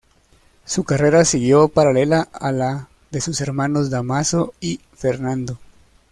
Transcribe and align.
Su 0.65 0.83
carrera 0.83 1.25
siguió 1.25 1.67
paralela 1.69 2.27
a 2.33 2.51
la 2.51 2.89
de 3.11 3.21
sus 3.21 3.39
hermanos 3.39 3.91
Dámaso 3.91 4.51
y 4.59 4.79
Fernando. 4.95 5.59